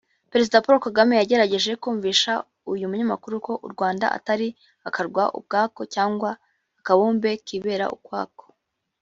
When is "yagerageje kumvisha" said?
1.17-2.31